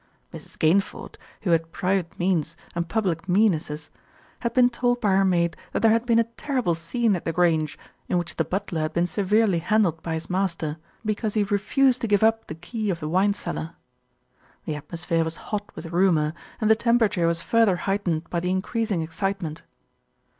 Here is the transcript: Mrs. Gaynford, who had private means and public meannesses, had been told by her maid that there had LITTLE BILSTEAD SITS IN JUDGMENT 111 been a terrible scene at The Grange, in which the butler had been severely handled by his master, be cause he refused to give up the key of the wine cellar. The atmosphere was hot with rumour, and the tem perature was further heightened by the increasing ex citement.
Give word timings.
Mrs. 0.33 0.57
Gaynford, 0.57 1.17
who 1.43 1.51
had 1.51 1.71
private 1.71 2.17
means 2.17 2.55
and 2.73 2.89
public 2.89 3.27
meannesses, 3.29 3.91
had 4.39 4.51
been 4.51 4.67
told 4.71 4.99
by 4.99 5.11
her 5.11 5.23
maid 5.23 5.55
that 5.73 5.83
there 5.83 5.91
had 5.91 6.09
LITTLE 6.09 6.23
BILSTEAD 6.23 6.75
SITS 6.75 6.95
IN 6.95 7.03
JUDGMENT 7.13 7.13
111 7.13 7.13
been 7.13 7.13
a 7.13 7.13
terrible 7.13 7.13
scene 7.13 7.15
at 7.15 7.25
The 7.25 7.31
Grange, 7.31 7.79
in 8.09 8.17
which 8.17 8.35
the 8.35 8.43
butler 8.43 8.81
had 8.81 8.93
been 8.93 9.05
severely 9.05 9.59
handled 9.59 10.01
by 10.01 10.15
his 10.15 10.27
master, 10.27 10.77
be 11.05 11.13
cause 11.13 11.35
he 11.35 11.43
refused 11.43 12.01
to 12.01 12.07
give 12.07 12.23
up 12.23 12.47
the 12.47 12.55
key 12.55 12.89
of 12.89 12.99
the 12.99 13.07
wine 13.09 13.35
cellar. 13.35 13.75
The 14.65 14.75
atmosphere 14.75 15.23
was 15.23 15.35
hot 15.51 15.69
with 15.75 15.91
rumour, 15.93 16.33
and 16.59 16.67
the 16.67 16.75
tem 16.75 16.97
perature 16.97 17.27
was 17.27 17.43
further 17.43 17.75
heightened 17.85 18.27
by 18.31 18.39
the 18.39 18.49
increasing 18.49 19.03
ex 19.03 19.15
citement. 19.17 19.61